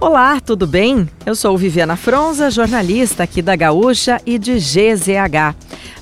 [0.00, 1.08] Olá, tudo bem?
[1.24, 5.54] Eu sou Viviana Fronza, jornalista aqui da Gaúcha e de GZH.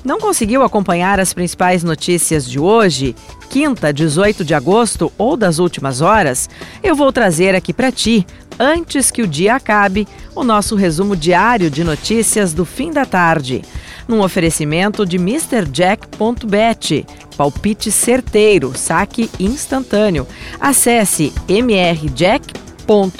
[0.03, 3.15] Não conseguiu acompanhar as principais notícias de hoje,
[3.49, 6.49] quinta, 18 de agosto ou das últimas horas?
[6.81, 8.25] Eu vou trazer aqui para ti,
[8.59, 13.61] antes que o dia acabe, o nosso resumo diário de notícias do fim da tarde.
[14.07, 17.05] Num oferecimento de MrJack.bet,
[17.37, 20.27] palpite certeiro, saque instantâneo.
[20.59, 22.62] Acesse mrjack.bet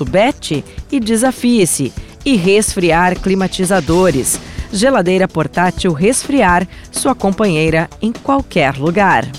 [0.10, 1.94] Bet e desafie-se.
[2.26, 4.40] E resfriar climatizadores.
[4.72, 9.30] Geladeira portátil Resfriar, sua companheira em qualquer lugar.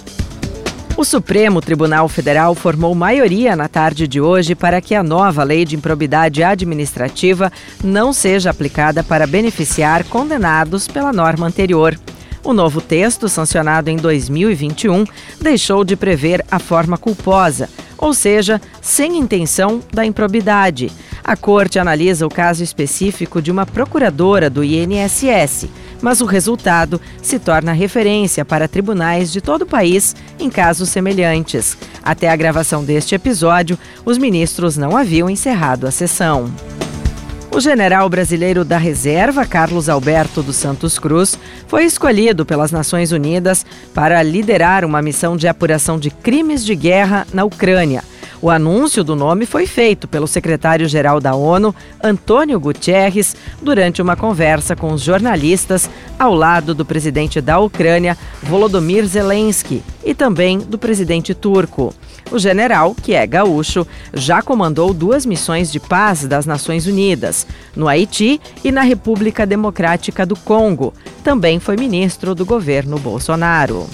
[0.96, 5.64] O Supremo Tribunal Federal formou maioria na tarde de hoje para que a nova lei
[5.64, 7.50] de improbidade administrativa
[7.82, 11.98] não seja aplicada para beneficiar condenados pela norma anterior.
[12.44, 15.04] O novo texto, sancionado em 2021,
[15.40, 17.68] deixou de prever a forma culposa,
[18.04, 20.92] ou seja, sem intenção da improbidade.
[21.24, 25.68] A corte analisa o caso específico de uma procuradora do INSS,
[26.02, 31.78] mas o resultado se torna referência para tribunais de todo o país em casos semelhantes.
[32.02, 36.52] Até a gravação deste episódio, os ministros não haviam encerrado a sessão.
[37.50, 41.33] O general brasileiro da reserva, Carlos Alberto dos Santos Cruz,
[41.74, 47.26] foi escolhido pelas Nações Unidas para liderar uma missão de apuração de crimes de guerra
[47.34, 48.04] na Ucrânia.
[48.44, 54.76] O anúncio do nome foi feito pelo secretário-geral da ONU, Antônio Guterres, durante uma conversa
[54.76, 61.32] com os jornalistas ao lado do presidente da Ucrânia, Volodymyr Zelensky, e também do presidente
[61.32, 61.94] turco.
[62.30, 67.88] O general, que é gaúcho, já comandou duas missões de paz das Nações Unidas, no
[67.88, 70.92] Haiti e na República Democrática do Congo.
[71.22, 73.88] Também foi ministro do governo Bolsonaro.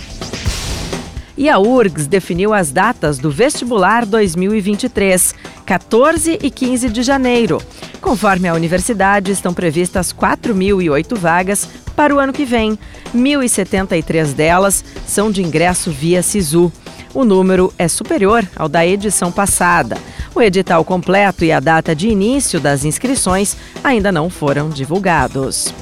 [1.40, 7.62] E a URGS definiu as datas do vestibular 2023, 14 e 15 de janeiro.
[7.98, 11.66] Conforme a universidade, estão previstas 4.008 vagas
[11.96, 12.78] para o ano que vem.
[13.16, 16.70] 1.073 delas são de ingresso via SISU.
[17.14, 19.96] O número é superior ao da edição passada.
[20.34, 25.72] O edital completo e a data de início das inscrições ainda não foram divulgados.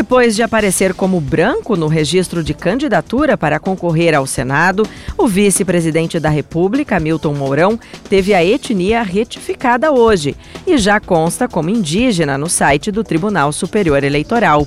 [0.00, 6.18] Depois de aparecer como branco no registro de candidatura para concorrer ao Senado, o vice-presidente
[6.18, 7.78] da República, Milton Mourão,
[8.08, 10.34] teve a etnia retificada hoje
[10.66, 14.66] e já consta como indígena no site do Tribunal Superior Eleitoral.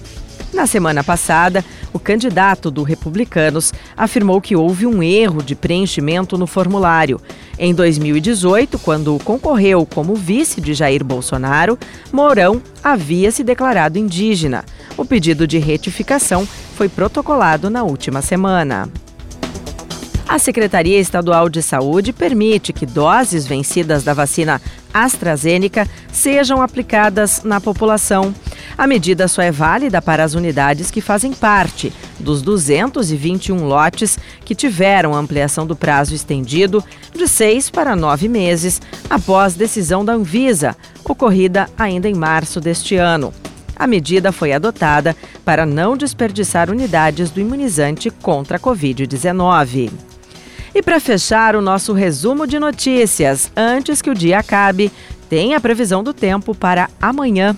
[0.54, 6.46] Na semana passada, o candidato do Republicanos afirmou que houve um erro de preenchimento no
[6.46, 7.20] formulário.
[7.58, 11.78] Em 2018, quando concorreu como vice de Jair Bolsonaro,
[12.12, 14.64] Mourão havia se declarado indígena.
[14.96, 18.90] O pedido de retificação foi protocolado na última semana.
[20.34, 24.60] A Secretaria Estadual de Saúde permite que doses vencidas da vacina
[24.92, 28.34] AstraZeneca sejam aplicadas na população.
[28.76, 34.56] A medida só é válida para as unidades que fazem parte dos 221 lotes que
[34.56, 36.84] tiveram ampliação do prazo estendido
[37.14, 43.32] de seis para nove meses após decisão da Anvisa, ocorrida ainda em março deste ano.
[43.76, 50.13] A medida foi adotada para não desperdiçar unidades do imunizante contra a Covid-19.
[50.76, 54.92] E para fechar o nosso resumo de notícias, antes que o dia acabe,
[55.30, 57.56] tem a previsão do tempo para amanhã.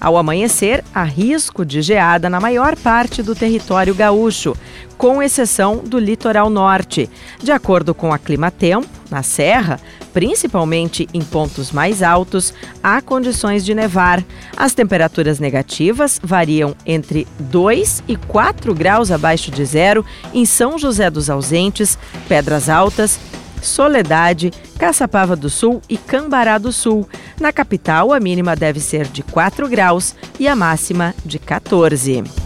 [0.00, 4.56] Ao amanhecer, há risco de geada na maior parte do território gaúcho,
[4.96, 7.10] com exceção do litoral norte.
[7.42, 9.80] De acordo com a Climatempo, na Serra,
[10.12, 12.52] principalmente em pontos mais altos,
[12.82, 14.22] há condições de nevar.
[14.56, 21.10] As temperaturas negativas variam entre 2 e 4 graus abaixo de zero em São José
[21.10, 23.18] dos Ausentes, Pedras Altas,
[23.62, 27.08] Soledade, Caçapava do Sul e Cambará do Sul.
[27.40, 32.45] Na capital, a mínima deve ser de 4 graus e a máxima de 14.